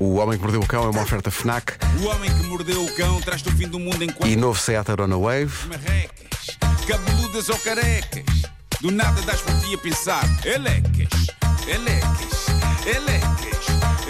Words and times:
O 0.00 0.14
Homem 0.14 0.38
que 0.38 0.42
Mordeu 0.42 0.62
o 0.62 0.66
Cão 0.66 0.84
é 0.84 0.88
uma 0.88 1.02
oferta 1.02 1.30
FNAC 1.30 1.74
O 2.02 2.06
homem 2.06 2.34
que 2.34 2.42
mordeu 2.46 2.82
o 2.82 2.90
cão 2.96 3.20
traz-te 3.20 3.50
o 3.50 3.52
fim 3.52 3.68
do 3.68 3.78
mundo 3.78 4.02
em 4.02 4.10
e 4.24 4.34
novo 4.34 4.58
Seat 4.58 4.90
Arona 4.90 5.18
Wave. 5.18 5.68
marrecas, 5.68 6.56
cabeludas 6.88 7.50
ou 7.50 7.58
carecas. 7.58 8.24
Do 8.80 8.90
nada 8.90 9.20
das 9.22 9.42
por 9.42 9.54
ti 9.60 9.74
a 9.74 9.78
pensar, 9.78 10.24
elecas, 10.42 11.26
elecas, 11.68 12.46
elecas, 12.86 13.66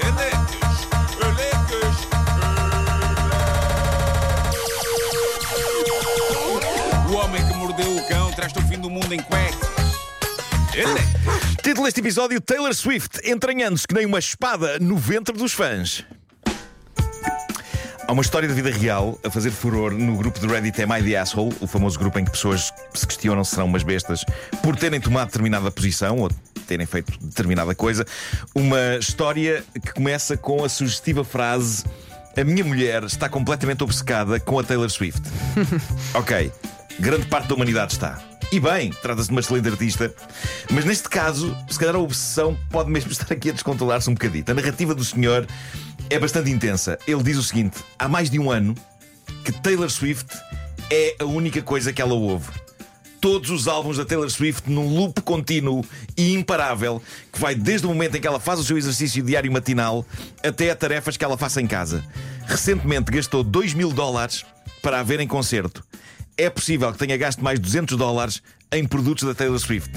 elecas, 0.06 0.88
elecas. 1.26 1.96
O 7.10 7.14
homem 7.16 7.44
que 7.48 7.54
mordeu 7.54 7.96
o 7.96 8.08
cão 8.08 8.30
traz-te 8.30 8.60
o 8.60 8.62
fim 8.62 8.78
do 8.78 8.88
mundo 8.88 9.12
em 9.12 9.20
cuecas. 9.20 9.69
Título 11.62 11.84
deste 11.84 12.00
episódio: 12.00 12.40
Taylor 12.40 12.72
Swift 12.72 13.20
entranhando-se 13.28 13.86
que 13.86 13.94
nem 13.94 14.06
uma 14.06 14.20
espada 14.20 14.78
no 14.78 14.96
ventre 14.96 15.36
dos 15.36 15.52
fãs. 15.52 16.04
Há 18.06 18.12
uma 18.12 18.22
história 18.22 18.48
de 18.48 18.54
vida 18.54 18.70
real 18.70 19.18
a 19.24 19.30
fazer 19.30 19.50
furor 19.50 19.92
no 19.92 20.16
grupo 20.16 20.38
de 20.38 20.46
Reddit 20.46 20.80
Am 20.82 20.96
I 20.96 21.02
the 21.02 21.16
Asshole, 21.16 21.54
o 21.60 21.66
famoso 21.66 21.98
grupo 21.98 22.18
em 22.18 22.24
que 22.24 22.30
pessoas 22.30 22.72
se 22.94 23.06
questionam 23.06 23.44
se 23.44 23.52
serão 23.52 23.66
umas 23.66 23.82
bestas 23.82 24.24
por 24.62 24.76
terem 24.76 25.00
tomado 25.00 25.26
determinada 25.26 25.70
posição 25.70 26.18
ou 26.18 26.30
terem 26.66 26.86
feito 26.86 27.12
determinada 27.20 27.74
coisa. 27.74 28.06
Uma 28.54 28.96
história 28.96 29.64
que 29.84 29.92
começa 29.92 30.36
com 30.36 30.64
a 30.64 30.68
sugestiva 30.68 31.24
frase: 31.24 31.84
A 32.36 32.44
minha 32.44 32.64
mulher 32.64 33.02
está 33.02 33.28
completamente 33.28 33.82
obcecada 33.82 34.38
com 34.38 34.58
a 34.58 34.62
Taylor 34.62 34.88
Swift. 34.88 35.22
ok, 36.14 36.52
grande 37.00 37.26
parte 37.26 37.48
da 37.48 37.54
humanidade 37.56 37.92
está. 37.92 38.29
E 38.52 38.58
bem, 38.58 38.90
trata-se 38.90 39.28
de 39.28 39.32
uma 39.32 39.40
excelente 39.40 39.68
artista, 39.68 40.12
mas 40.72 40.84
neste 40.84 41.08
caso, 41.08 41.56
se 41.68 41.78
calhar 41.78 41.94
a 41.94 42.00
obsessão 42.00 42.58
pode 42.68 42.90
mesmo 42.90 43.10
estar 43.12 43.32
aqui 43.32 43.50
a 43.50 43.52
descontrolar-se 43.52 44.10
um 44.10 44.14
bocadito. 44.14 44.50
A 44.50 44.54
narrativa 44.54 44.92
do 44.92 45.04
senhor 45.04 45.46
é 46.08 46.18
bastante 46.18 46.50
intensa. 46.50 46.98
Ele 47.06 47.22
diz 47.22 47.36
o 47.36 47.44
seguinte: 47.44 47.78
há 47.96 48.08
mais 48.08 48.28
de 48.28 48.40
um 48.40 48.50
ano 48.50 48.74
que 49.44 49.52
Taylor 49.52 49.88
Swift 49.88 50.36
é 50.90 51.14
a 51.20 51.24
única 51.24 51.62
coisa 51.62 51.92
que 51.92 52.02
ela 52.02 52.14
ouve. 52.14 52.50
Todos 53.20 53.50
os 53.50 53.68
álbuns 53.68 53.98
da 53.98 54.04
Taylor 54.04 54.28
Swift 54.28 54.68
num 54.68 54.96
loop 54.96 55.20
contínuo 55.20 55.84
e 56.16 56.32
imparável 56.32 57.00
que 57.32 57.38
vai 57.38 57.54
desde 57.54 57.86
o 57.86 57.90
momento 57.90 58.16
em 58.16 58.20
que 58.20 58.26
ela 58.26 58.40
faz 58.40 58.58
o 58.58 58.64
seu 58.64 58.76
exercício 58.76 59.22
diário 59.22 59.52
matinal 59.52 60.04
até 60.42 60.70
a 60.70 60.74
tarefas 60.74 61.16
que 61.16 61.24
ela 61.24 61.38
faça 61.38 61.60
em 61.60 61.66
casa. 61.68 62.02
Recentemente 62.46 63.12
gastou 63.12 63.44
2 63.44 63.74
mil 63.74 63.92
dólares 63.92 64.44
para 64.82 64.98
a 64.98 65.02
ver 65.04 65.20
em 65.20 65.28
concerto. 65.28 65.84
É 66.40 66.48
possível 66.48 66.90
que 66.90 66.96
tenha 66.96 67.18
gasto 67.18 67.44
mais 67.44 67.58
200 67.58 67.98
dólares 67.98 68.42
em 68.72 68.86
produtos 68.86 69.24
da 69.24 69.34
Taylor 69.34 69.58
Swift. 69.58 69.90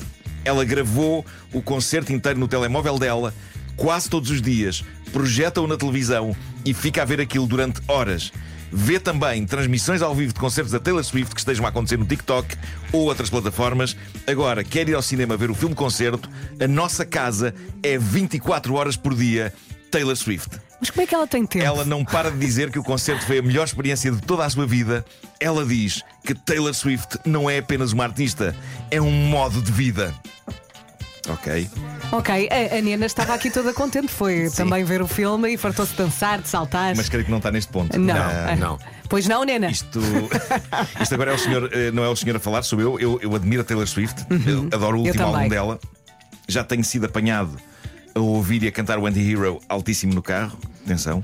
Ela 0.43 0.65
gravou 0.65 1.25
o 1.53 1.61
concerto 1.61 2.11
inteiro 2.11 2.37
no 2.37 2.49
telemóvel 2.49 2.99
dela, 2.99 3.33
quase 3.77 4.09
todos 4.09 4.29
os 4.29 4.41
dias, 4.41 4.83
projeta-o 5.13 5.65
na 5.67 5.77
televisão 5.77 6.35
e 6.65 6.73
fica 6.73 7.01
a 7.01 7.05
ver 7.05 7.21
aquilo 7.21 7.47
durante 7.47 7.79
horas. 7.87 8.29
Vê 8.69 8.99
também 8.99 9.45
transmissões 9.45 10.01
ao 10.01 10.13
vivo 10.13 10.33
de 10.33 10.39
concertos 10.41 10.73
da 10.73 10.81
Taylor 10.81 11.05
Swift 11.05 11.33
que 11.33 11.39
estejam 11.39 11.65
a 11.65 11.69
acontecer 11.69 11.95
no 11.95 12.05
TikTok 12.05 12.57
ou 12.91 13.03
outras 13.03 13.29
plataformas. 13.29 13.95
Agora, 14.27 14.65
quer 14.65 14.89
ir 14.89 14.95
ao 14.95 15.01
cinema 15.01 15.37
ver 15.37 15.49
o 15.49 15.55
filme 15.55 15.73
concerto? 15.73 16.29
A 16.59 16.67
nossa 16.67 17.05
casa 17.05 17.55
é 17.81 17.97
24 17.97 18.73
horas 18.73 18.97
por 18.97 19.15
dia 19.15 19.53
Taylor 19.89 20.17
Swift. 20.17 20.59
Mas 20.83 20.89
como 20.89 21.01
é 21.01 21.07
que 21.07 21.15
ela 21.15 21.25
tem 21.25 21.45
tempo? 21.45 21.63
Ela 21.63 21.85
não 21.85 22.03
para 22.03 22.29
de 22.29 22.37
dizer 22.37 22.69
que 22.69 22.77
o 22.77 22.83
concerto 22.83 23.25
foi 23.25 23.37
a 23.39 23.41
melhor 23.41 23.63
experiência 23.63 24.11
de 24.11 24.19
toda 24.19 24.43
a 24.43 24.49
sua 24.49 24.67
vida. 24.67 25.05
Ela 25.39 25.65
diz 25.65 26.03
que 26.25 26.35
Taylor 26.35 26.73
Swift 26.73 27.19
não 27.23 27.49
é 27.49 27.59
apenas 27.59 27.93
uma 27.93 28.03
artista, 28.03 28.53
é 28.91 28.99
um 28.99 29.09
modo 29.09 29.61
de 29.61 29.71
vida. 29.71 30.13
Ok. 31.29 31.69
Ok, 32.11 32.49
a, 32.51 32.75
a 32.75 32.81
Nena 32.81 33.05
estava 33.05 33.33
aqui 33.33 33.49
toda 33.49 33.73
contente. 33.73 34.09
Foi 34.09 34.49
também 34.49 34.83
ver 34.83 35.01
o 35.01 35.07
filme 35.07 35.53
e 35.53 35.57
fartou-se 35.57 35.93
de 35.93 35.99
dançar, 35.99 36.41
de 36.41 36.49
saltar. 36.49 36.93
Mas 36.97 37.07
creio 37.07 37.23
que 37.23 37.31
não 37.31 37.37
está 37.37 37.49
neste 37.49 37.71
ponto. 37.71 37.97
Não. 37.97 38.13
Ah, 38.13 38.53
não. 38.57 38.77
Pois 39.07 39.25
não, 39.25 39.45
Nena? 39.45 39.69
Isto, 39.71 40.01
isto 41.01 41.13
agora 41.13 41.31
é 41.31 41.33
o 41.33 41.39
senhor, 41.39 41.69
eh, 41.71 41.91
não 41.91 42.03
é 42.03 42.09
o 42.09 42.15
senhor 42.17 42.35
a 42.35 42.39
falar, 42.41 42.61
sou 42.63 42.81
eu. 42.81 42.99
Eu, 42.99 43.19
eu 43.21 43.33
admiro 43.33 43.61
a 43.61 43.63
Taylor 43.65 43.87
Swift, 43.87 44.25
eu 44.45 44.67
adoro 44.73 44.97
o 44.97 44.99
Uhum. 44.99 45.05
Eu 45.05 45.11
último 45.13 45.25
álbum 45.27 45.47
dela. 45.47 45.79
Já 46.45 46.61
tenho 46.61 46.83
sido 46.83 47.05
apanhado 47.05 47.57
a 48.13 48.19
ouvir 48.19 48.61
e 48.63 48.67
a 48.67 48.71
cantar 48.71 48.99
o 48.99 49.05
Anti-Hero 49.07 49.61
altíssimo 49.69 50.13
no 50.13 50.21
carro. 50.21 50.59
Atenção, 50.85 51.23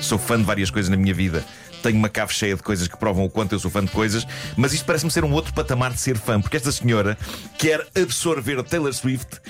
sou 0.00 0.18
fã 0.18 0.38
de 0.38 0.44
várias 0.44 0.70
coisas 0.70 0.90
na 0.90 0.96
minha 0.96 1.14
vida. 1.14 1.44
Tenho 1.82 1.96
uma 1.96 2.08
cave 2.08 2.32
cheia 2.32 2.56
de 2.56 2.62
coisas 2.62 2.88
que 2.88 2.96
provam 2.96 3.24
o 3.24 3.30
quanto 3.30 3.52
eu 3.52 3.58
sou 3.58 3.70
fã 3.70 3.84
de 3.84 3.90
coisas, 3.90 4.26
mas 4.56 4.72
isto 4.72 4.86
parece-me 4.86 5.10
ser 5.10 5.24
um 5.24 5.32
outro 5.32 5.52
patamar 5.52 5.92
de 5.92 6.00
ser 6.00 6.16
fã, 6.16 6.40
porque 6.40 6.56
esta 6.56 6.72
senhora 6.72 7.16
quer 7.58 7.86
absorver 7.94 8.62
Taylor 8.62 8.92
Swift 8.92 9.40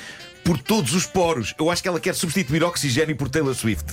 por 0.45 0.59
todos 0.59 0.95
os 0.95 1.07
poros. 1.07 1.55
Eu 1.59 1.71
acho 1.71 1.83
que 1.83 1.89
ela 1.89 2.01
quer 2.01 2.15
substituir 2.15 2.63
oxigênio 2.63 3.17
por 3.17 3.29
Taylor 3.29 3.55
Swift. 3.55 3.85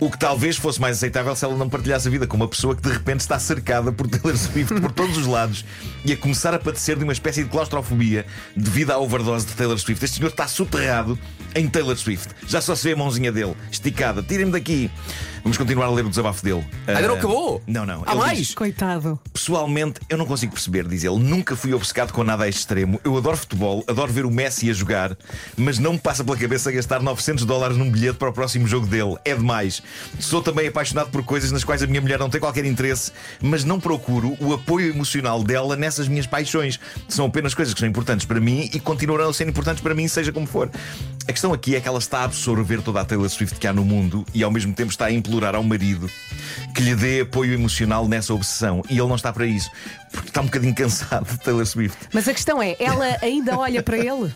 O 0.00 0.08
que 0.08 0.16
talvez 0.16 0.56
fosse 0.56 0.80
mais 0.80 0.96
aceitável 0.96 1.34
se 1.34 1.44
ela 1.44 1.56
não 1.56 1.68
partilhasse 1.68 2.06
a 2.06 2.10
vida 2.10 2.24
com 2.24 2.36
uma 2.36 2.46
pessoa 2.46 2.76
que 2.76 2.82
de 2.82 2.88
repente 2.88 3.18
está 3.18 3.36
cercada 3.36 3.90
por 3.90 4.06
Taylor 4.06 4.36
Swift 4.38 4.80
por 4.80 4.92
todos 4.92 5.18
os 5.18 5.26
lados 5.26 5.64
e 6.04 6.12
a 6.12 6.16
começar 6.16 6.54
a 6.54 6.58
padecer 6.58 6.96
de 6.96 7.02
uma 7.02 7.12
espécie 7.12 7.42
de 7.42 7.50
claustrofobia 7.50 8.24
devido 8.54 8.92
à 8.92 8.98
overdose 8.98 9.44
de 9.44 9.54
Taylor 9.54 9.76
Swift. 9.76 10.04
Este 10.04 10.18
senhor 10.18 10.28
está 10.28 10.46
soterrado 10.46 11.18
em 11.52 11.68
Taylor 11.68 11.96
Swift. 11.96 12.28
Já 12.46 12.60
só 12.60 12.76
se 12.76 12.84
vê 12.84 12.92
a 12.92 12.96
mãozinha 12.96 13.32
dele 13.32 13.56
esticada. 13.72 14.22
Tirem-me 14.22 14.52
daqui. 14.52 14.88
Vamos 15.42 15.56
continuar 15.56 15.86
a 15.86 15.90
ler 15.90 16.04
o 16.04 16.08
desabafo 16.10 16.42
dele. 16.44 16.64
Ainda 16.86 17.02
não 17.08 17.14
Ah, 17.14 17.18
acabou? 17.18 17.62
Não, 17.66 17.86
não. 17.86 18.02
Há 18.06 18.12
Ele 18.12 18.20
mais? 18.20 18.38
diz, 18.38 18.54
Coitado. 18.54 19.18
Pessoalmente, 19.32 20.00
eu 20.08 20.18
não 20.18 20.26
consigo 20.26 20.52
perceber, 20.52 20.86
diz 20.86 21.04
ele. 21.04 21.18
Nunca 21.18 21.56
fui 21.56 21.72
obcecado 21.72 22.12
com 22.12 22.22
nada 22.24 22.44
a 22.44 22.48
este 22.48 22.58
extremo. 22.60 23.00
Eu 23.04 23.16
adoro 23.16 23.36
futebol, 23.36 23.84
adoro 23.86 24.12
ver 24.12 24.24
o 24.26 24.30
Messi 24.30 24.68
a 24.70 24.72
jogar, 24.72 25.16
mas 25.56 25.78
não 25.78 25.92
me 25.94 25.98
passa 25.98 26.22
pela 26.24 26.36
cabeça 26.36 26.70
gastar 26.72 27.00
900 27.02 27.44
dólares 27.44 27.76
num 27.76 27.90
bilhete 27.90 28.18
para 28.18 28.28
o 28.28 28.32
próximo 28.32 28.66
jogo 28.66 28.86
dele. 28.86 29.16
É 29.24 29.34
demais. 29.34 29.82
Sou 30.18 30.42
também 30.42 30.68
apaixonado 30.68 31.10
por 31.10 31.22
coisas 31.24 31.50
nas 31.52 31.64
quais 31.64 31.82
a 31.82 31.86
minha 31.86 32.00
mulher 32.00 32.18
não 32.18 32.28
tem 32.30 32.40
qualquer 32.40 32.64
interesse, 32.64 33.12
mas 33.40 33.64
não 33.64 33.78
procuro 33.80 34.36
o 34.40 34.52
apoio 34.52 34.90
emocional 34.90 35.42
dela 35.42 35.76
nessas 35.76 36.08
minhas 36.08 36.26
paixões. 36.26 36.78
São 37.08 37.26
apenas 37.26 37.54
coisas 37.54 37.72
que 37.74 37.80
são 37.80 37.88
importantes 37.88 38.26
para 38.26 38.40
mim 38.40 38.68
e 38.72 38.80
continuarão 38.80 39.28
a 39.30 39.32
ser 39.32 39.48
importantes 39.48 39.82
para 39.82 39.94
mim, 39.94 40.06
seja 40.08 40.32
como 40.32 40.46
for. 40.46 40.70
A 41.28 41.32
questão 41.32 41.52
aqui 41.52 41.76
é 41.76 41.80
que 41.80 41.86
ela 41.86 41.98
está 41.98 42.20
a 42.20 42.24
absorver 42.24 42.80
toda 42.80 43.02
a 43.02 43.04
Taylor 43.04 43.28
Swift 43.28 43.58
que 43.60 43.66
há 43.66 43.72
no 43.72 43.84
mundo 43.84 44.24
e 44.32 44.42
ao 44.42 44.50
mesmo 44.50 44.72
tempo 44.72 44.90
está 44.90 45.04
a 45.04 45.12
implorar 45.12 45.54
ao 45.54 45.62
marido 45.62 46.10
que 46.74 46.80
lhe 46.80 46.96
dê 46.96 47.20
apoio 47.20 47.52
emocional 47.52 48.08
nessa 48.08 48.32
obsessão. 48.32 48.82
E 48.88 48.98
ele 48.98 49.06
não 49.06 49.14
está 49.14 49.30
para 49.30 49.44
isso, 49.44 49.70
porque 50.10 50.28
está 50.28 50.40
um 50.40 50.46
bocadinho 50.46 50.72
cansado 50.74 51.30
de 51.30 51.38
Taylor 51.40 51.66
Swift. 51.66 51.98
Mas 52.14 52.26
a 52.28 52.32
questão 52.32 52.62
é, 52.62 52.76
ela 52.80 53.18
ainda 53.20 53.58
olha 53.58 53.82
para 53.82 53.98
ele? 53.98 54.34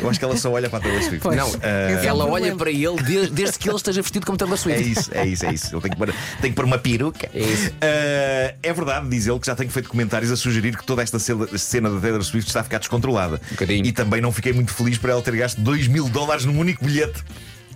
Eu 0.00 0.08
acho 0.10 0.18
que 0.18 0.24
ela 0.24 0.36
só 0.36 0.50
olha 0.52 0.68
para 0.68 0.78
a 0.78 0.82
Taylor 0.82 1.02
Swift. 1.02 1.20
Pois. 1.20 1.36
Não, 1.36 1.50
é 1.62 2.04
ela 2.06 2.26
olha 2.26 2.54
para 2.54 2.70
ele 2.70 3.02
desde, 3.02 3.30
desde 3.32 3.58
que 3.58 3.68
ele 3.68 3.76
esteja 3.76 4.02
vestido 4.02 4.26
como 4.26 4.36
Taylor 4.38 4.54
É 4.54 4.58
Swift. 4.58 4.90
isso, 4.90 5.10
é 5.14 5.26
isso, 5.26 5.46
é 5.46 5.52
isso. 5.52 5.74
Ele 5.74 5.80
tem 5.82 5.90
que 5.90 5.96
pôr, 5.96 6.14
tem 6.40 6.50
que 6.50 6.56
pôr 6.56 6.64
uma 6.64 6.78
peruca. 6.78 7.28
É 7.34 7.38
isso. 7.40 7.72
Ah, 7.80 8.54
é 8.62 8.72
verdade, 8.72 9.08
diz 9.08 9.26
ele, 9.26 9.38
que 9.38 9.46
já 9.46 9.56
tenho 9.56 9.70
feito 9.70 9.88
comentários 9.88 10.30
a 10.30 10.36
sugerir 10.36 10.76
que 10.76 10.84
toda 10.84 11.02
esta 11.02 11.18
cena 11.18 11.90
da 11.90 12.00
Taylor 12.00 12.22
Swift 12.22 12.48
está 12.48 12.60
a 12.60 12.64
ficar 12.64 12.78
descontrolada. 12.78 13.40
bocadinho. 13.50 13.84
E 13.86 13.92
também 13.92 14.20
não 14.20 14.32
fiquei 14.32 14.52
muito 14.52 14.72
feliz 14.72 14.98
por 14.98 15.10
ela 15.10 15.22
ter 15.22 15.34
gasto 15.36 15.60
2 15.60 15.88
mil 15.88 16.08
dólares 16.08 16.44
num 16.44 16.58
único 16.58 16.84
bilhete. 16.84 17.22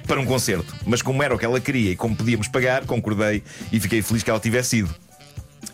Para 0.06 0.20
um 0.20 0.26
concerto, 0.26 0.74
mas 0.84 1.00
como 1.00 1.22
era 1.22 1.34
o 1.34 1.38
que 1.38 1.46
ela 1.46 1.58
queria 1.58 1.92
e 1.92 1.96
como 1.96 2.14
podíamos 2.14 2.46
pagar, 2.46 2.84
concordei 2.84 3.42
e 3.72 3.80
fiquei 3.80 4.02
feliz 4.02 4.22
que 4.22 4.28
ela 4.28 4.38
tivesse 4.38 4.80
ido. 4.80 4.94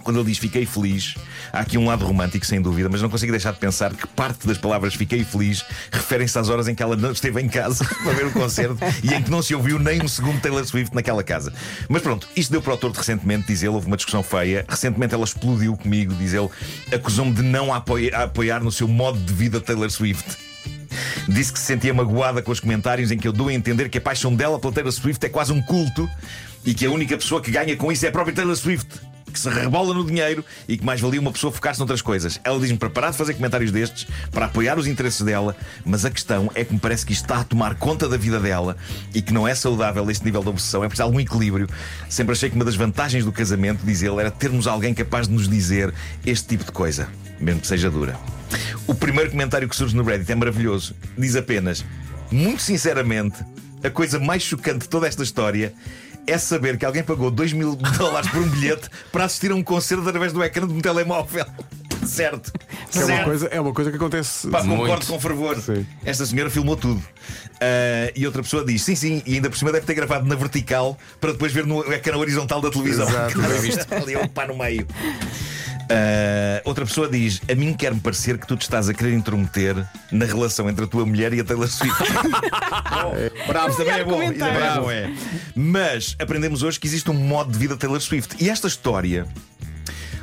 Quando 0.03 0.19
ele 0.19 0.29
diz 0.29 0.39
fiquei 0.39 0.67
feliz, 0.67 1.15
há 1.53 1.61
aqui 1.61 1.77
um 1.79 1.87
lado 1.87 2.05
romântico, 2.05 2.45
sem 2.47 2.61
dúvida, 2.61 2.89
mas 2.89 3.03
não 3.03 3.09
consigo 3.11 3.33
deixar 3.33 3.53
de 3.53 3.59
pensar 3.59 3.93
que 3.95 4.07
parte 4.07 4.47
das 4.47 4.59
palavras 4.59 4.95
fiquei 4.95 5.25
feliz 5.25 5.65
referem-se 5.93 6.39
às 6.39 6.49
horas 6.49 6.69
em 6.69 6.75
que 6.75 6.83
ela 6.83 6.97
não 6.97 7.13
esteve 7.13 7.41
em 7.41 7.49
casa 7.49 7.85
para 8.03 8.13
ver 8.13 8.27
o 8.27 8.33
concerto 8.33 8.79
e 9.03 9.15
em 9.15 9.23
que 9.23 9.31
não 9.31 9.43
se 9.43 9.55
ouviu 9.55 9.79
nem 9.79 10.03
um 10.03 10.09
segundo 10.09 10.41
Taylor 10.41 10.65
Swift 10.65 10.95
naquela 10.95 11.23
casa. 11.23 11.53
Mas 11.89 12.03
pronto, 12.03 12.29
isto 12.35 12.51
deu 12.51 12.63
para 12.63 12.75
o 12.75 12.77
torto 12.77 12.99
recentemente, 12.99 13.47
diz 13.47 13.63
ele, 13.63 13.75
houve 13.75 13.87
uma 13.87 13.97
discussão 13.97 14.23
feia. 14.23 14.65
Recentemente 14.69 15.15
ela 15.15 15.25
explodiu 15.25 15.77
comigo, 15.77 16.15
diz 16.15 16.33
ele, 16.33 16.49
acusou-me 16.93 17.33
de 17.33 17.43
não 17.43 17.73
apoiar, 17.73 18.23
apoiar 18.23 18.63
no 18.63 18.73
seu 18.73 18.89
modo 18.89 19.19
de 19.19 19.33
vida 19.33 19.61
Taylor 19.61 19.91
Swift. 19.91 20.51
Disse 21.29 21.53
que 21.53 21.59
se 21.59 21.67
sentia 21.67 21.95
magoada 21.95 22.43
com 22.43 22.51
os 22.51 22.61
comentários 22.61 23.11
em 23.11 23.19
que 23.19 23.29
eu 23.29 23.33
dou 23.33 23.49
a 23.49 23.53
entender 23.55 23.89
que 23.89 23.99
a 23.99 24.01
paixão 24.01 24.35
dela 24.35 24.59
pela 24.59 24.73
Taylor 24.73 24.93
Swift 24.93 25.25
é 25.25 25.29
quase 25.29 25.53
um 25.53 25.63
culto 25.63 26.09
e 26.65 26.75
que 26.75 26.85
a 26.85 26.91
única 26.91 27.17
pessoa 27.17 27.41
que 27.41 27.51
ganha 27.51 27.77
com 27.77 27.91
isso 27.91 28.05
é 28.05 28.09
a 28.09 28.13
própria 28.13 28.35
Taylor 28.35 28.57
Swift. 28.57 29.10
Que 29.31 29.39
se 29.39 29.49
rebola 29.49 29.95
no 29.95 30.05
dinheiro 30.05 30.45
e 30.69 30.77
que 30.77 30.85
mais 30.85 31.01
valia 31.01 31.21
uma 31.21 31.33
pessoa 31.33 31.53
focar-se 31.53 31.79
noutras 31.79 32.03
coisas. 32.03 32.41
Ela 32.45 32.59
diz-me 32.59 32.77
para 32.77 32.91
parar 32.91 33.11
de 33.11 33.17
fazer 33.17 33.35
comentários 33.35 33.71
destes, 33.71 34.07
para 34.31 34.47
apoiar 34.47 34.79
os 34.79 34.87
interesses 34.87 35.23
dela, 35.23 35.57
mas 35.85 36.05
a 36.05 36.11
questão 36.11 36.51
é 36.55 36.65
que 36.65 36.73
me 36.73 36.81
parece 36.81 37.07
que 37.07 37.13
isto 37.13 37.25
está 37.25 37.41
a 37.41 37.45
tomar 37.45 37.75
conta 37.77 38.09
da 38.09 38.17
vida 38.17 38.41
dela 38.41 38.77
e 39.15 39.23
que 39.23 39.33
não 39.33 39.47
é 39.47 39.55
saudável 39.55 40.11
este 40.11 40.25
nível 40.25 40.43
de 40.43 40.49
obsessão. 40.49 40.83
É 40.83 40.89
preciso 40.89 41.05
algum 41.05 41.21
equilíbrio. 41.21 41.69
Sempre 42.09 42.33
achei 42.33 42.51
que 42.51 42.57
uma 42.57 42.65
das 42.65 42.77
vantagens 42.77 43.25
do 43.25 43.33
casamento, 43.33 43.85
diz 43.85 44.03
ele, 44.03 44.21
era 44.21 44.31
termos 44.31 44.67
alguém 44.67 44.93
capaz 44.93 45.29
de 45.29 45.35
nos 45.35 45.49
dizer 45.49 45.93
este 46.27 46.49
tipo 46.49 46.65
de 46.65 46.73
coisa, 46.73 47.09
mesmo 47.39 47.61
que 47.61 47.67
seja 47.67 47.91
dura. 47.91 48.19
O 48.87 48.95
primeiro 48.95 49.31
comentário 49.31 49.69
que 49.69 49.77
surge 49.77 49.95
no 49.95 50.03
Reddit 50.03 50.31
é 50.31 50.35
maravilhoso. 50.35 50.95
Diz 51.17 51.37
apenas: 51.37 51.85
Muito 52.31 52.63
sinceramente, 52.63 53.45
a 53.83 53.91
coisa 53.91 54.19
mais 54.19 54.43
chocante 54.43 54.81
de 54.81 54.89
toda 54.89 55.07
esta 55.07 55.23
história 55.23 55.73
é 56.27 56.39
saber 56.39 56.79
que 56.79 56.85
alguém 56.85 57.03
pagou 57.03 57.31
2 57.31 57.53
mil 57.53 57.77
dólares 57.99 58.31
por 58.31 58.41
um 58.41 58.49
bilhete 58.49 58.89
para 59.13 59.25
assistir 59.25 59.51
a 59.51 59.55
um 59.55 59.63
concerto 59.63 60.09
através 60.09 60.33
do 60.33 60.43
ecrã 60.43 60.67
de 60.67 60.73
um 60.73 60.81
telemóvel. 60.81 61.47
certo. 62.07 62.53
Que 62.91 62.99
é, 62.99 63.05
uma 63.05 63.07
certo. 63.07 63.25
coisa, 63.25 63.47
é 63.49 63.61
uma 63.61 63.73
coisa 63.73 63.91
que 63.91 63.97
acontece. 63.97 64.49
Pá, 64.49 64.61
concordo 64.63 64.87
Muito. 64.87 65.07
com 65.07 65.21
fervor. 65.21 65.61
Sim. 65.61 65.87
Esta 66.05 66.27
senhora 66.27 66.51
filmou 66.51 66.77
tudo. 66.77 67.03
Ah, 67.61 68.11
e 68.17 68.27
outra 68.27 68.43
pessoa 68.43 68.65
diz: 68.65 68.83
sim, 68.83 68.95
sim, 68.95 69.23
e 69.27 69.35
ainda 69.35 69.51
por 69.51 69.57
cima 69.57 69.71
deve 69.71 69.87
ter 69.87 69.95
gravado 69.95 70.27
na 70.27 70.35
vertical 70.35 70.99
para 71.21 71.33
depois 71.33 71.53
ver 71.53 71.67
no 71.67 71.81
ecrã 71.93 72.17
horizontal 72.17 72.61
da 72.61 72.71
televisão. 72.71 73.09
Exato. 73.09 73.39
Ali 73.95 74.15
é 74.15 74.19
um 74.19 74.29
pá 74.29 74.47
no 74.47 74.57
meio. 74.57 74.87
Ah, 75.91 76.63
outra 76.65 76.87
pessoa 76.87 77.09
diz: 77.09 77.43
A 77.51 77.55
mim 77.55 77.75
quer-me 77.75 78.01
parecer 78.01 78.39
que 78.39 78.47
tu 78.47 78.57
te 78.57 78.63
estás 78.63 78.89
a 78.89 78.95
querer 78.95 79.13
intrometer 79.13 79.85
na 80.13 80.25
relação 80.25 80.71
entre 80.71 80.85
a 80.85 80.89
tua 80.89 81.05
mulher 81.05 81.33
e 81.35 81.41
a 81.41 81.45
Taylor 81.45 81.69
Swift. 81.69 81.99
Bravo, 83.49 83.77
também 83.77 83.95
é 83.95 84.05
bom. 84.05 84.23
Isso 84.23 84.35
também 84.35 84.63
é 84.63 84.75
bom, 84.81 84.91
é. 84.91 85.11
Mas 85.55 86.17
aprendemos 86.21 86.63
hoje 86.63 86.79
que 86.79 86.87
existe 86.87 87.11
um 87.11 87.15
modo 87.15 87.51
de 87.51 87.59
vida 87.59 87.77
Taylor 87.77 88.01
Swift. 88.01 88.37
E 88.43 88.49
esta 88.49 88.69
história 88.69 89.27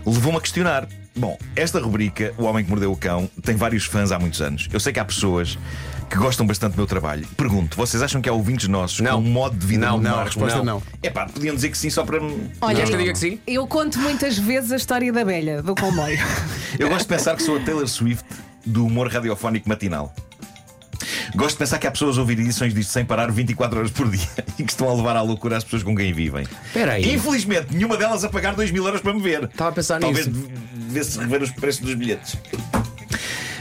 levou-me 0.05 0.37
a 0.37 0.41
questionar. 0.41 0.87
Bom, 1.15 1.35
esta 1.55 1.79
rubrica, 1.79 2.31
O 2.37 2.43
Homem 2.43 2.63
que 2.63 2.69
Mordeu 2.69 2.91
o 2.91 2.95
Cão, 2.95 3.27
tem 3.41 3.55
vários 3.55 3.85
fãs 3.85 4.11
há 4.11 4.19
muitos 4.19 4.39
anos. 4.39 4.69
Eu 4.71 4.79
sei 4.79 4.93
que 4.93 4.99
há 4.99 5.05
pessoas 5.05 5.57
que 6.09 6.15
gostam 6.17 6.45
bastante 6.47 6.73
do 6.73 6.77
meu 6.77 6.87
trabalho. 6.87 7.27
Pergunto, 7.35 7.75
vocês 7.77 8.01
acham 8.01 8.21
que 8.21 8.29
há 8.29 8.33
ouvintes 8.33 8.67
nossos 8.67 8.99
Não. 9.01 9.21
com 9.21 9.27
um 9.27 9.31
modo 9.31 9.57
de 9.57 9.65
vida 9.65 9.85
Não, 9.85 9.99
não, 9.99 10.23
resposta 10.23 10.57
Não. 10.59 10.65
não. 10.65 10.83
É 11.03 11.09
pá, 11.09 11.25
podiam 11.25 11.53
dizer 11.55 11.69
que 11.69 11.77
sim 11.77 11.89
só 11.89 12.03
para. 12.03 12.19
me- 12.19 12.49
Olha, 12.61 12.85
que 12.85 12.93
eu 12.93 12.97
diga 12.97 13.11
que 13.13 13.19
sim? 13.19 13.39
eu 13.45 13.67
conto 13.67 13.99
muitas 13.99 14.37
vezes 14.37 14.71
a 14.71 14.77
história 14.77 15.11
da 15.11 15.23
Belha, 15.25 15.61
do 15.61 15.75
comboio. 15.75 16.17
Eu 16.79 16.89
gosto 16.89 17.01
de 17.03 17.07
pensar 17.07 17.35
que 17.35 17.41
sou 17.43 17.57
a 17.57 17.59
Taylor 17.59 17.87
Swift 17.87 18.23
do 18.65 18.85
humor 18.85 19.07
radiofónico 19.11 19.67
matinal. 19.67 20.13
Gosto 21.35 21.51
de 21.53 21.57
pensar 21.59 21.77
que 21.79 21.87
há 21.87 21.91
pessoas 21.91 22.17
a 22.17 22.21
ouvir 22.21 22.39
edições 22.39 22.73
disto 22.73 22.91
sem 22.91 23.03
parar 23.05 23.31
24 23.31 23.79
horas 23.79 23.91
por 23.91 24.07
dia 24.11 24.27
e 24.57 24.63
que 24.63 24.71
estão 24.71 24.89
a 24.89 24.93
levar 24.93 25.15
à 25.15 25.21
loucura 25.21 25.57
as 25.57 25.63
pessoas 25.63 25.83
com 25.83 25.95
quem 25.95 26.13
vivem. 26.13 26.45
Espera 26.67 26.93
aí. 26.93 27.13
Infelizmente, 27.15 27.67
nenhuma 27.73 27.97
delas 27.97 28.23
a 28.23 28.29
pagar 28.29 28.55
2 28.55 28.71
mil 28.71 28.85
euros 28.85 29.01
para 29.01 29.13
me 29.13 29.21
ver. 29.21 29.43
Estava 29.45 29.69
a 29.69 29.73
pensar 29.73 29.99
Talvez 29.99 30.27
nisso. 30.27 30.47
vê-se 30.89 31.19
rever 31.19 31.41
os 31.43 31.51
preços 31.51 31.81
dos 31.81 31.95
bilhetes. 31.95 32.37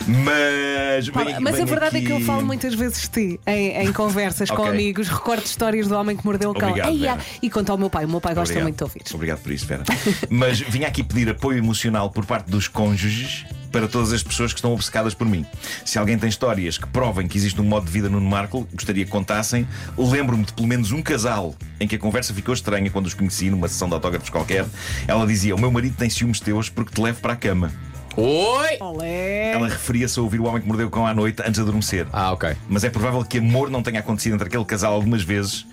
Mas. 0.07 1.09
Mas 1.41 1.61
a 1.61 1.65
verdade 1.65 1.99
é 1.99 2.01
que 2.01 2.11
eu 2.11 2.17
aqui- 2.17 2.25
falo 2.25 2.45
muitas 2.45 2.75
vezes 2.75 3.03
de 3.03 3.09
ti 3.09 3.41
em, 3.47 3.77
em 3.87 3.93
conversas 3.93 4.51
com 4.51 4.63
Ok. 4.63 4.71
amigos, 4.73 5.09
recordo 5.09 5.45
histórias 5.45 5.89
do 5.89 5.95
homem 5.95 6.17
que 6.17 6.25
mordeu 6.25 6.51
o 6.51 6.55
cão. 6.55 6.71
Obrigado, 6.71 7.21
e 7.43 7.51
conto 7.51 7.71
ao 7.73 7.79
meu 7.79 7.91
pai, 7.91 8.05
o 8.05 8.09
meu 8.09 8.21
pai 8.21 8.35
gosta 8.35 8.53
Obrigado. 8.53 8.63
muito 8.65 8.77
de 8.79 8.85
ouvir. 8.85 9.03
Obrigado 9.15 9.39
por 9.41 9.53
isso, 9.53 9.67
Vera. 9.67 9.83
Mas 10.31 10.61
vinha 10.61 10.89
aqui 10.89 11.03
pedir 11.03 11.29
apoio 11.29 11.59
emocional 11.59 12.11
por 12.11 12.25
parte 12.25 12.51
dos 12.51 12.69
cônjuges 12.69 13.45
para 13.73 13.89
todas 13.89 14.13
as 14.13 14.23
pessoas 14.23 14.53
que 14.53 14.59
estão 14.59 14.73
obcecadas 14.73 15.13
por 15.13 15.27
mim. 15.27 15.45
Se 15.85 15.99
alguém 15.99 16.17
tem 16.17 16.29
histórias 16.29 16.79
que 16.79 16.87
provem 16.87 17.27
que 17.29 17.37
existe 17.37 17.61
um 17.61 17.65
modo 17.65 17.85
de 17.87 17.93
vida 17.93 18.09
no 18.09 18.21
Marco, 18.21 18.67
gostaria 18.73 19.05
que 19.05 19.11
contassem. 19.11 19.67
Lembro-me 19.99 20.45
de 20.45 20.53
pelo 20.53 20.67
menos 20.69 20.93
um 20.93 21.03
casal 21.03 21.55
em 21.79 21.87
que 21.87 21.97
a 21.97 21.99
conversa 21.99 22.33
ficou 22.33 22.55
estranha 22.55 22.89
quando 22.91 23.07
os 23.07 23.13
conheci 23.15 23.51
numa 23.51 23.69
sessão 23.69 23.89
de 23.89 23.95
autógrafos 23.95 24.31
qualquer. 24.31 24.65
Ela 25.07 25.27
dizia: 25.27 25.55
O 25.55 25.61
meu 25.61 25.71
marido 25.71 25.95
tem 25.97 26.09
ciúmes 26.09 26.41
teus 26.41 26.69
porque 26.71 26.95
te 26.95 27.01
levo 27.03 27.21
para 27.21 27.35
a 27.35 27.37
cama. 27.37 27.71
Oi! 28.19 28.79
Olé! 28.81 29.53
Ela 29.53 29.69
referia-se 29.69 30.19
a 30.19 30.23
ouvir 30.23 30.41
o 30.41 30.45
homem 30.45 30.63
que 30.63 30.67
mordeu 30.67 30.87
o 30.87 30.91
cão 30.91 31.07
à 31.07 31.13
noite 31.13 31.43
antes 31.43 31.55
de 31.55 31.61
adormecer. 31.61 32.07
Ah, 32.11 32.33
ok. 32.33 32.57
Mas 32.67 32.83
é 32.83 32.89
provável 32.89 33.23
que 33.23 33.37
amor 33.37 33.69
não 33.69 33.83
tenha 33.83 34.01
acontecido 34.01 34.33
entre 34.35 34.49
aquele 34.49 34.65
casal 34.65 34.95
algumas 34.95 35.23
vezes, 35.23 35.67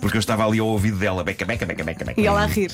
porque 0.00 0.16
eu 0.16 0.20
estava 0.20 0.46
ali 0.46 0.58
ao 0.58 0.66
ouvido 0.66 0.98
dela, 0.98 1.24
beca, 1.24 1.44
beca, 1.44 1.66
beca, 1.66 1.84
beca, 1.84 2.04
beca. 2.04 2.20
E 2.20 2.26
ela 2.26 2.42
a 2.42 2.46
rir. 2.46 2.72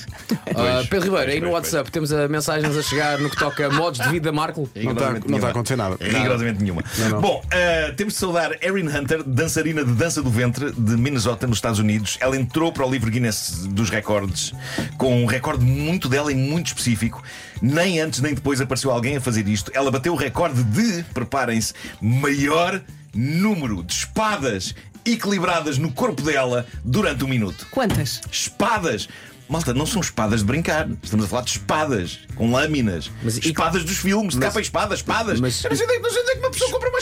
Ah, 0.56 0.84
Pedro 0.88 1.10
Ribeiro, 1.10 1.32
aí 1.32 1.40
no 1.40 1.50
WhatsApp 1.50 1.90
temos 1.90 2.12
a 2.12 2.28
mensagens 2.28 2.76
a 2.76 2.82
chegar 2.82 3.18
no 3.18 3.30
que 3.30 3.36
toca 3.36 3.66
a 3.66 3.70
modos 3.70 4.00
de 4.00 4.08
vida 4.08 4.30
Marco. 4.30 4.68
Não 4.74 4.92
está 4.92 5.12
não 5.12 5.36
está 5.36 5.48
a 5.48 5.50
acontecer 5.50 5.76
nada. 5.76 5.96
Rigorosamente 6.00 6.62
nenhuma. 6.62 6.82
não. 7.10 7.20
Bom, 7.20 7.42
uh, 7.44 7.94
temos 7.94 8.14
de 8.14 8.20
saudar 8.20 8.52
Erin 8.62 8.88
Hunter, 8.88 9.22
dançarina 9.24 9.84
de 9.84 9.92
dança 9.92 10.22
do 10.22 10.30
ventre 10.30 10.72
de 10.72 10.96
Minnesota, 10.96 11.46
nos 11.46 11.58
Estados 11.58 11.78
Unidos. 11.78 12.18
Ela 12.20 12.36
entrou 12.36 12.72
para 12.72 12.86
o 12.86 12.90
livro 12.90 13.10
Guinness 13.10 13.66
dos 13.68 13.90
Recordes 13.90 14.52
com 14.96 15.22
um 15.22 15.26
recorde 15.26 15.64
muito 15.64 16.08
dela 16.08 16.30
e 16.30 16.34
muito 16.34 16.68
específico. 16.68 17.22
Nem 17.60 18.00
antes 18.00 18.20
nem 18.20 18.34
depois 18.34 18.60
apareceu 18.60 18.90
alguém 18.90 19.16
a 19.16 19.20
fazer 19.20 19.46
isto. 19.48 19.70
Ela 19.74 19.90
bateu 19.90 20.12
o 20.12 20.16
recorde 20.16 20.62
de, 20.62 21.02
preparem-se, 21.14 21.72
maior 22.00 22.80
número 23.14 23.82
de 23.82 23.92
espadas 23.92 24.74
equilibradas 25.04 25.78
no 25.78 25.92
corpo 25.92 26.22
dela 26.22 26.66
durante 26.84 27.24
um 27.24 27.28
minuto. 27.28 27.66
Quantas? 27.70 28.20
Espadas! 28.30 29.08
Malta, 29.46 29.74
não 29.74 29.84
são 29.84 30.00
espadas 30.00 30.40
de 30.40 30.46
brincar. 30.46 30.88
Estamos 31.02 31.26
a 31.26 31.28
falar 31.28 31.42
de 31.42 31.50
espadas, 31.50 32.20
com 32.34 32.50
lâminas. 32.50 33.10
Mas 33.22 33.36
e- 33.36 33.40
espadas 33.50 33.84
dos 33.84 33.98
filmes, 33.98 34.32
de 34.32 34.38
Mas- 34.40 34.48
capa 34.48 34.58
e 34.58 34.62
espadas, 34.62 34.98
espadas. 35.00 35.38
mas- 35.38 35.62
Eu 35.62 35.68
não 35.70 35.76
sei 35.76 35.84
onde 35.86 35.94
é- 35.96 36.00
não 36.00 36.10
sei 36.10 36.22
onde 36.22 36.30
é 36.30 36.34
que 36.34 36.40
uma 36.40 36.50
pessoa 36.50 36.70
compra 36.70 36.88
uma 36.88 36.98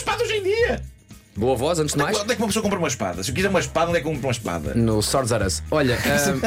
Boa 1.42 1.56
voz, 1.56 1.80
antes 1.80 1.92
de 1.92 2.00
mais. 2.00 2.16
Onde 2.16 2.32
é 2.32 2.36
que 2.36 2.40
uma 2.40 2.46
pessoa 2.46 2.62
compra 2.62 2.78
uma 2.78 2.86
espada? 2.86 3.20
Se 3.24 3.32
eu 3.32 3.34
quiser 3.34 3.48
uma 3.48 3.58
espada, 3.58 3.88
onde 3.88 3.98
é 3.98 4.00
que 4.00 4.06
eu 4.06 4.12
compro 4.12 4.28
uma 4.28 4.32
espada? 4.32 4.74
No 4.74 5.02
Swords 5.02 5.32
Us. 5.32 5.60
Olha, 5.72 5.98
ah, 5.98 6.38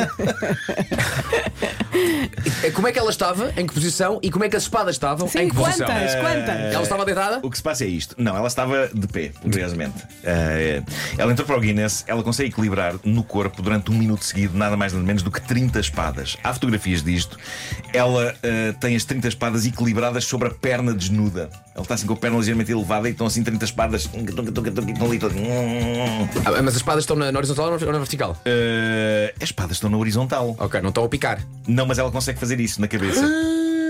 como 2.73 2.87
é 2.87 2.91
que 2.91 2.99
ela 2.99 3.09
estava? 3.09 3.53
Em 3.57 3.65
que 3.65 3.73
posição? 3.73 4.19
E 4.21 4.29
como 4.29 4.43
é 4.43 4.49
que 4.49 4.55
as 4.55 4.63
espadas 4.63 4.95
estavam? 4.95 5.27
Sim, 5.27 5.39
em 5.39 5.49
que 5.49 5.55
posição? 5.55 5.87
quantas? 5.87 6.15
Quantas? 6.15 6.73
Ela 6.73 6.83
estava 6.83 7.05
deitada? 7.05 7.39
O 7.43 7.49
que 7.49 7.57
se 7.57 7.63
passa 7.63 7.83
é 7.83 7.87
isto. 7.87 8.15
Não, 8.17 8.35
ela 8.35 8.47
estava 8.47 8.89
de 8.93 9.07
pé, 9.07 9.31
curiosamente. 9.41 10.03
Eh, 10.23 10.81
ela 11.17 11.31
entrou 11.31 11.45
para 11.45 11.57
o 11.57 11.59
Guinness, 11.59 12.03
ela 12.07 12.23
consegue 12.23 12.49
equilibrar 12.49 12.95
no 13.03 13.23
corpo 13.23 13.61
durante 13.61 13.91
um 13.91 13.95
minuto 13.95 14.23
seguido 14.23 14.57
nada 14.57 14.75
mais 14.77 14.93
nada 14.93 15.05
menos 15.05 15.23
do 15.23 15.31
que 15.31 15.41
30 15.41 15.79
espadas. 15.79 16.37
Há 16.43 16.53
fotografias 16.53 17.03
disto. 17.03 17.37
Ela 17.93 18.35
eh, 18.43 18.73
tem 18.79 18.95
as 18.95 19.03
30 19.05 19.27
espadas 19.27 19.65
equilibradas 19.65 20.25
sobre 20.25 20.47
a 20.47 20.51
perna 20.51 20.93
desnuda. 20.93 21.49
Ela 21.73 21.83
está 21.83 21.95
assim 21.95 22.07
com 22.07 22.13
a 22.13 22.17
perna 22.17 22.37
ligeiramente 22.37 22.71
elevada 22.71 23.07
e 23.07 23.11
estão 23.11 23.27
assim 23.27 23.43
30 23.43 23.65
espadas. 23.65 24.09
Ah, 26.45 26.61
mas 26.61 26.67
as 26.67 26.75
espadas 26.75 27.03
estão 27.03 27.15
na, 27.15 27.31
na 27.31 27.39
horizontal 27.39 27.71
ou 27.71 27.91
na 27.91 27.97
vertical? 27.97 28.37
Eh, 28.45 29.33
as 29.37 29.49
espadas 29.49 29.77
estão 29.77 29.89
na 29.89 29.97
horizontal. 29.97 30.55
Ok, 30.59 30.81
não 30.81 30.89
estão 30.89 31.03
a 31.03 31.09
picar. 31.09 31.39
Não, 31.67 31.85
mas 31.85 31.97
ela 31.97 32.11
consegue 32.11 32.39
fazer 32.39 32.59
isso 32.59 32.79
na 32.79 32.87
cabeça. 32.87 33.25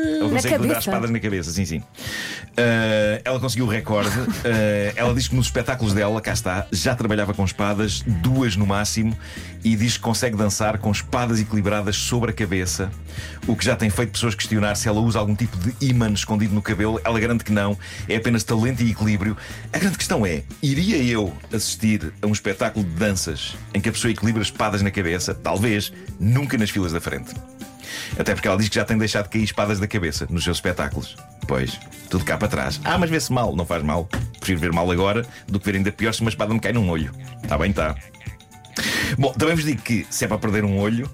Ela 0.06 0.30
consegue 0.30 0.72
as 0.72 0.80
espadas 0.80 1.10
na 1.10 1.20
cabeça, 1.20 1.52
sim, 1.52 1.66
sim. 1.66 1.80
Uh, 1.80 3.22
ela 3.24 3.40
conseguiu 3.40 3.66
o 3.66 3.70
recorde. 3.70 4.10
Uh, 4.10 4.94
ela 4.96 5.14
diz 5.14 5.28
que 5.28 5.36
nos 5.36 5.48
espetáculos 5.48 5.94
dela, 5.94 6.22
cá 6.22 6.34
está, 6.34 6.68
já 6.72 6.96
trabalhava 6.96 7.34
com 7.34 7.44
espadas, 7.44 8.02
duas 8.02 8.56
no 8.56 8.66
máximo, 8.66 9.18
e 9.64 9.76
diz 9.76 9.98
que 9.98 10.04
consegue 10.04 10.38
dançar 10.38 10.78
com 10.78 10.92
espadas 10.92 11.40
equilibradas 11.40 11.96
sobre 11.96 12.32
a 12.32 12.34
cabeça, 12.34 12.92
o 13.48 13.56
que 13.56 13.66
já 13.66 13.76
tem 13.76 13.90
feito 13.90 14.12
pessoas 14.12 14.36
questionar 14.36 14.76
se 14.76 14.88
ela 14.88 15.00
usa 15.00 15.20
algum 15.20 15.36
tipo 15.36 15.58
de 15.58 15.76
imã 15.86 16.10
escondido 16.12 16.54
no 16.54 16.62
cabelo. 16.62 17.02
Ela 17.04 17.20
garante 17.20 17.44
que 17.44 17.52
não, 17.52 17.78
é 18.08 18.16
apenas 18.16 18.44
talento 18.44 18.84
e 18.84 18.92
equilíbrio. 18.92 19.36
A 19.74 19.78
grande 19.78 19.98
questão 19.98 20.26
é: 20.26 20.44
iria 20.62 20.98
eu 21.04 21.34
assistir 21.52 22.14
a 22.22 22.28
um 22.28 22.32
espetáculo 22.32 22.86
de 22.86 22.92
danças 22.92 23.56
em 23.74 23.82
que 23.82 23.90
a 23.90 23.92
pessoa 23.92 24.12
equilibra 24.12 24.42
espadas 24.42 24.82
na 24.82 24.92
cabeça? 24.92 25.34
Talvez, 25.34 25.92
nunca 26.20 26.58
nas 26.58 26.70
filas 26.70 26.94
da 26.94 27.02
frente. 27.02 27.34
Até 28.18 28.34
porque 28.34 28.48
ela 28.48 28.58
diz 28.58 28.70
que 28.70 28.76
já 28.76 28.86
tem 28.86 28.98
deixado 28.98 29.28
cair 29.30 29.44
espadas 29.44 29.80
da 29.80 29.88
cabeça 29.88 30.28
nos 30.30 30.44
seus 30.44 30.58
espetáculos. 30.58 31.16
Pois, 31.48 31.80
tudo 32.10 32.24
cá 32.26 32.38
para 32.38 32.48
trás. 32.48 32.80
Ah, 32.84 32.98
mas 32.98 33.10
vê-se 33.10 33.32
mal, 33.32 33.56
não 33.56 33.66
faz 33.66 33.84
mal. 33.84 34.08
Prefiro 34.40 34.60
ver 34.60 34.72
mal 34.74 34.90
agora 34.92 35.26
do 35.48 35.60
que 35.60 35.66
ver 35.66 35.78
ainda 35.78 35.92
pior 35.92 36.14
se 36.14 36.22
uma 36.22 36.30
espada 36.30 36.54
me 36.54 36.60
cai 36.60 36.74
num 36.74 36.90
olho. 36.90 37.12
Está 37.44 37.58
bem, 37.58 37.70
está. 37.72 37.96
Bom, 39.18 39.32
também 39.34 39.56
vos 39.56 39.64
digo 39.64 39.82
que 39.82 40.06
se 40.10 40.26
é 40.26 40.28
para 40.28 40.38
perder 40.38 40.64
um 40.66 40.78
olho. 40.78 41.10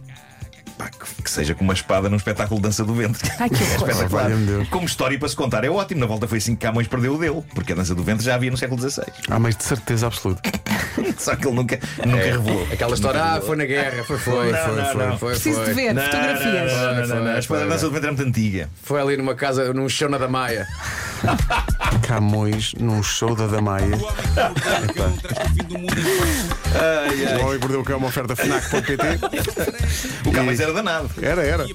pá, 0.78 0.90
que- 0.90 1.30
seja 1.30 1.54
com 1.54 1.64
uma 1.64 1.74
espada 1.74 2.10
num 2.10 2.18
espetáculo 2.18 2.60
de 2.60 2.64
dança 2.68 2.84
do 2.84 2.94
ventre. 2.96 3.30
Ai, 3.40 3.50
que 3.50 3.56
é 3.64 3.76
espetacular. 3.76 4.32
Como 4.70 4.86
história 4.86 5.18
para 5.20 5.30
se 5.30 5.36
contar 5.36 5.64
é 5.64 5.70
ótimo. 5.70 6.00
Na 6.02 6.06
volta 6.08 6.28
foi 6.28 6.40
assim 6.40 6.56
que 6.56 6.62
Camões 6.66 6.88
perdeu 6.88 7.16
o 7.16 7.18
dele, 7.20 7.42
porque 7.54 7.72
a 7.74 7.76
dança 7.76 7.94
do 7.94 8.04
ventre 8.04 8.26
já 8.26 8.36
havia 8.36 8.50
no 8.52 8.58
século 8.58 8.82
XVI. 8.82 9.06
Há 9.30 9.40
mais 9.40 9.56
de 9.56 9.64
certeza 9.64 10.08
absoluta. 10.08 10.42
Só 11.18 11.36
que 11.36 11.48
ele 11.48 11.56
nunca, 11.56 11.80
nunca 12.06 12.24
revelou. 12.24 12.68
Aquela 12.72 12.94
história, 12.94 13.22
ah, 13.24 13.42
foi 13.42 13.56
na 13.56 13.66
guerra, 13.66 14.04
foi, 14.04 14.18
foi, 14.18 14.52
Não, 14.52 14.58
foi, 14.60 14.76
não, 14.76 14.86
foi, 14.86 15.06
não. 15.08 15.18
foi, 15.18 15.30
Preciso 15.32 15.56
foi. 15.60 15.66
de 15.68 15.74
ver 15.74 15.94
Não, 15.94 16.04
fotografias. 16.04 16.72
Não, 16.74 16.96
não, 16.96 17.08
não, 17.08 17.16
não. 17.24 17.28
A 17.28 17.32
Foi, 17.32 17.40
espada 17.40 17.62
da 17.62 17.68
dança 17.70 17.86
do 17.86 17.92
ventre 17.92 18.08
é 18.08 18.12
muito 18.12 18.28
antiga. 18.28 18.70
Foi 18.84 19.02
ali 19.02 19.18
numa 19.18 19.36
casa, 19.36 19.74
num 19.74 19.88
chão 19.90 20.10
na 20.10 20.18
da 20.18 20.28
Maia. 20.28 20.68
Camões 22.08 22.74
num 22.80 23.02
show 23.04 23.36
da 23.36 23.48
Damaia. 23.48 23.96
O 23.96 24.04
homem 24.04 24.24
que 24.24 24.40
mordeu 24.40 24.90
o 24.90 24.94
cão 24.94 25.18
traz 25.18 25.50
o 25.50 25.54
fim 25.54 25.64
do 25.64 25.80
mundo 25.80 25.94
em 26.00 26.04
festa. 26.72 27.40
O 27.40 27.46
homem 27.46 27.60
que 27.60 27.60
mordeu 27.60 27.82
o 27.82 27.84
cão, 27.84 27.98
uma 27.98 28.08
oferta 28.08 28.36
FNAC.pt. 28.36 30.22
O 30.26 30.32
Camões 30.32 30.60
era 30.60 30.72
danado. 30.72 31.10
Era, 31.22 31.44
era. 31.44 31.66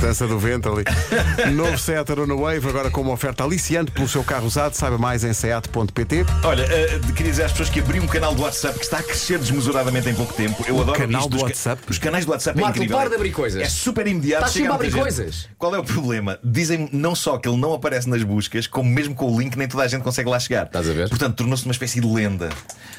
Dança 0.00 0.26
do 0.26 0.38
vento 0.38 0.68
ali. 0.68 0.84
Novo 1.54 1.78
Seat 1.78 2.10
Arona 2.10 2.34
Wave, 2.34 2.66
agora 2.68 2.90
com 2.90 3.02
uma 3.02 3.12
oferta 3.12 3.44
aliciante 3.44 3.90
pelo 3.90 4.08
seu 4.08 4.24
carro 4.24 4.46
usado. 4.46 4.74
Saiba 4.74 4.98
mais 4.98 5.22
em 5.22 5.32
seat.pt. 5.32 6.24
Olha, 6.42 6.62
eh, 6.62 6.98
queria 7.14 7.30
dizer 7.30 7.44
às 7.44 7.52
pessoas 7.52 7.68
que 7.68 7.80
abri 7.80 8.00
um 8.00 8.06
canal 8.06 8.34
do 8.34 8.42
WhatsApp 8.42 8.78
que 8.78 8.84
está 8.84 8.98
a 8.98 9.02
crescer 9.02 9.38
desmesuradamente 9.38 10.08
em 10.08 10.14
pouco 10.14 10.32
tempo. 10.32 10.64
Eu 10.66 10.80
adoro 10.80 10.98
canal 10.98 11.22
isto 11.22 11.30
do 11.30 11.42
WhatsApp? 11.42 11.82
Os 11.88 11.98
canais 11.98 12.24
do 12.24 12.32
WhatsApp 12.32 12.58
é 12.58 12.62
Marco, 12.62 12.78
incrível. 12.78 12.96
para 12.96 13.10
de 13.10 13.14
abrir 13.16 13.32
coisas. 13.32 13.62
É 13.62 13.68
super 13.68 14.06
imediato. 14.06 14.46
Estás 14.46 14.52
chega 14.54 14.64
sempre 14.64 14.72
a 14.72 14.74
abrir 14.76 14.90
gente. 14.90 15.00
coisas. 15.00 15.48
Qual 15.58 15.74
é 15.74 15.78
o 15.78 15.84
problema? 15.84 16.38
Dizem 16.42 16.88
não 16.92 17.14
só 17.14 17.38
que 17.38 17.48
ele 17.48 17.58
não 17.58 17.74
aparece 17.74 18.08
nas 18.08 18.22
buscas, 18.22 18.66
como 18.66 18.88
mesmo 18.88 19.14
com 19.14 19.30
o 19.30 19.38
link 19.40 19.56
nem 19.56 19.68
toda 19.68 19.84
a 19.84 19.88
gente 19.88 20.02
consegue 20.02 20.28
lá 20.28 20.40
chegar. 20.40 20.66
Estás 20.66 20.88
a 20.88 20.92
ver? 20.92 21.08
Portanto, 21.08 21.36
tornou-se 21.36 21.64
uma 21.64 21.72
espécie 21.72 22.00
de 22.00 22.06
lenda. 22.06 22.48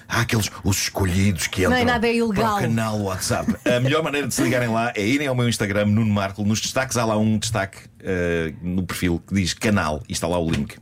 Há 0.08 0.22
aqueles 0.22 0.50
os 0.64 0.78
escolhidos 0.78 1.41
que 1.50 1.62
entram 1.62 1.72
Não 1.72 1.78
é 1.78 1.86
nada 1.86 2.08
ilegal. 2.08 2.58
para 2.58 2.66
o 2.66 2.70
canal 2.70 3.00
WhatsApp. 3.02 3.56
A 3.66 3.80
melhor 3.80 4.04
maneira 4.04 4.28
de 4.28 4.34
se 4.34 4.42
ligarem 4.44 4.70
lá 4.70 4.92
é 4.96 5.06
irem 5.06 5.28
ao 5.28 5.36
meu 5.36 5.48
Instagram, 5.48 5.86
Nuno 5.86 6.14
Marco. 6.14 6.44
Nos 6.44 6.62
destaques 6.62 6.98
há 6.98 7.06
lá 7.06 7.18
um 7.18 7.38
destaque 7.38 7.80
eh, 8.04 8.54
no 8.62 8.84
perfil 8.84 9.22
que 9.28 9.34
diz 9.34 9.54
canal 9.54 10.02
e 10.08 10.14
está 10.14 10.28
lá 10.28 10.40
o 10.40 10.50
link. 10.50 10.76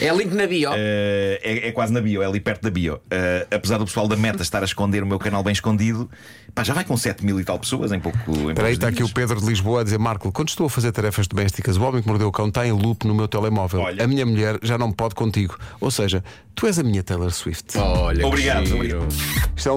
É 0.00 0.12
link 0.14 0.34
na 0.34 0.46
bio. 0.46 0.70
Eh, 0.74 1.40
é, 1.42 1.68
é 1.68 1.72
quase 1.72 1.92
na 1.92 2.00
bio, 2.00 2.22
é 2.22 2.26
ali 2.26 2.38
perto 2.38 2.62
da 2.62 2.70
bio. 2.70 3.00
Eh, 3.10 3.46
apesar 3.50 3.78
do 3.78 3.86
pessoal 3.86 4.06
da 4.06 4.16
meta 4.16 4.42
estar 4.42 4.60
a 4.62 4.64
esconder 4.64 5.02
o 5.02 5.06
meu 5.06 5.18
canal 5.18 5.42
bem 5.42 5.52
escondido, 5.52 6.08
pá, 6.54 6.62
já 6.62 6.74
vai 6.74 6.84
com 6.84 6.96
7 6.96 7.24
mil 7.24 7.40
e 7.40 7.44
tal 7.44 7.58
pessoas 7.58 7.90
em 7.90 7.98
pouco. 7.98 8.18
Em 8.28 8.48
Espera 8.50 8.68
aí, 8.68 8.74
está 8.74 8.88
aqui 8.88 9.02
o. 9.02 9.08
Pedro 9.08 9.40
de 9.40 9.46
Lisboa 9.46 9.80
a 9.80 9.84
dizer: 9.84 9.98
Marco, 9.98 10.30
quando 10.32 10.50
estou 10.50 10.66
a 10.66 10.70
fazer 10.70 10.92
tarefas 10.92 11.26
domésticas, 11.26 11.76
o 11.78 11.82
homem 11.82 12.02
que 12.02 12.08
mordeu 12.08 12.28
o 12.28 12.32
cão 12.32 12.48
está 12.48 12.66
em 12.66 12.72
loop 12.72 13.06
no 13.06 13.14
meu 13.14 13.26
telemóvel. 13.26 13.80
Olha. 13.80 14.04
A 14.04 14.06
minha 14.06 14.26
mulher 14.26 14.58
já 14.62 14.76
não 14.76 14.92
pode 14.92 15.14
contigo. 15.14 15.58
Ou 15.80 15.90
seja, 15.90 16.22
tu 16.54 16.66
és 16.66 16.78
a 16.78 16.82
minha 16.82 17.02
Taylor 17.02 17.30
Swift. 17.30 17.78
Olha, 17.78 18.26
Obrigado, 18.26 18.74
obrigado. 18.74 19.08
Isto 19.56 19.68
é 19.68 19.72
um 19.72 19.76